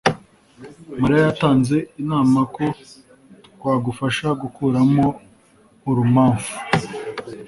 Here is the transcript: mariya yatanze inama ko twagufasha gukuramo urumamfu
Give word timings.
mariya 1.01 1.21
yatanze 1.27 1.77
inama 2.01 2.39
ko 2.55 2.65
twagufasha 3.55 4.27
gukuramo 4.41 5.05
urumamfu 5.89 6.55